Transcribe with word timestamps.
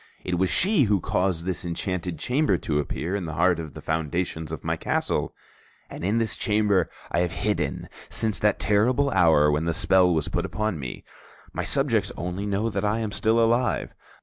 It 0.25 0.39
was 0.39 0.49
she 0.49 0.85
who 0.85 0.99
caused 0.99 1.45
this 1.45 1.63
enchanted 1.63 2.17
chamber 2.17 2.57
to 2.57 2.79
appear 2.79 3.15
in 3.15 3.25
the 3.25 3.33
heart 3.35 3.59
of 3.59 3.75
the 3.75 3.83
foundations 3.83 4.51
of 4.51 4.63
my 4.63 4.75
castle; 4.75 5.35
and 5.91 6.03
in 6.03 6.17
this 6.17 6.35
chamber 6.35 6.89
I 7.11 7.19
have 7.19 7.33
hidden 7.33 7.87
since 8.09 8.39
that 8.39 8.57
terrible 8.59 9.11
hour 9.11 9.51
when 9.51 9.65
the 9.65 9.75
spell 9.75 10.11
was 10.11 10.27
put 10.27 10.43
upon 10.43 10.79
me. 10.79 11.03
My 11.53 11.63
subjects 11.63 12.11
only 12.17 12.47
know 12.47 12.67
that 12.71 12.83
I 12.83 12.97
am 12.97 13.11
still 13.11 13.39
alive. 13.39 13.93